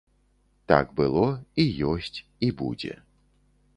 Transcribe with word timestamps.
Так 0.71 0.95
было, 0.99 1.27
і 1.65 1.67
ёсць, 1.91 2.17
і 2.49 2.51
будзе. 2.63 2.93